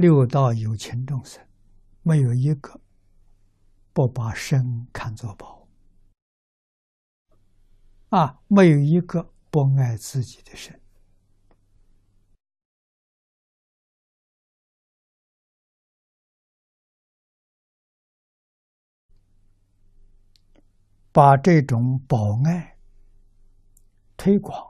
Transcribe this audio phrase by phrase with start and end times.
[0.00, 1.46] 六道有情众生，
[2.00, 2.80] 没有一个
[3.92, 5.68] 不把身看作宝
[8.08, 10.80] 啊，没有一个不爱自己的身。
[21.12, 22.78] 把这种保爱
[24.16, 24.66] 推广，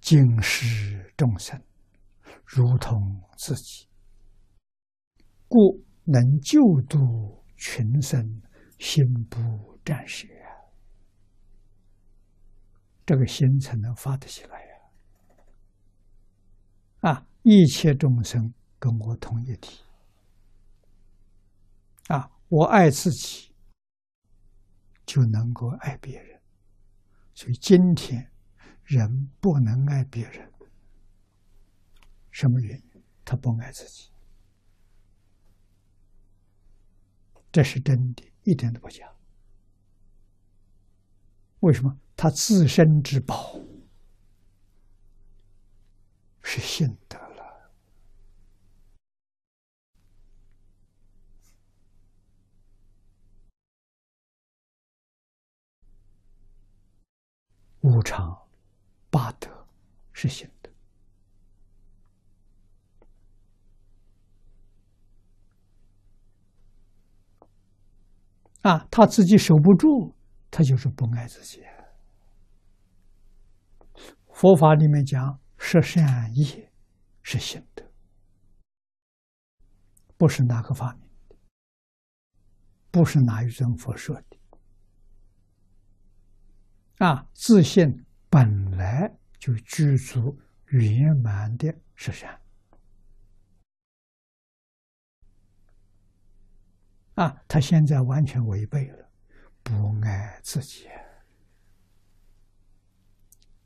[0.00, 1.62] 警示众生，
[2.44, 3.88] 如同自己，
[5.48, 8.42] 故能救度群生，
[8.78, 10.26] 心不战舍。
[13.04, 14.60] 这个心才能发得起来
[17.00, 17.10] 呀！
[17.10, 19.82] 啊，一切众生跟我同一体，
[22.08, 23.50] 啊，我爱自己。
[25.04, 26.40] 就能够爱别人，
[27.34, 28.30] 所以今天
[28.84, 30.51] 人不能爱别人，
[32.42, 33.02] 什么原因？
[33.24, 34.10] 他不爱自己，
[37.52, 39.08] 这是真的，一点都不假。
[41.60, 41.96] 为什么？
[42.16, 43.60] 他自身之宝
[46.42, 47.16] 是信德。
[57.82, 58.48] 无常、
[59.10, 59.48] 八德
[60.12, 60.70] 是行的
[68.62, 70.14] 啊，他自己守不住，
[70.50, 71.62] 他就是不爱自己。
[74.32, 76.72] 佛法里面讲，十善业
[77.22, 77.84] 是行的，
[80.16, 81.36] 不是哪个发明的，
[82.90, 84.24] 不是哪一尊佛说的。
[86.98, 92.41] 啊，自信本来就具足圆满的实相。
[97.22, 99.08] 啊，他现在完全违背了，
[99.62, 100.88] 不爱自己，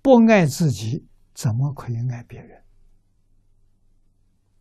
[0.02, 2.62] 不爱自己，怎么可以爱别人？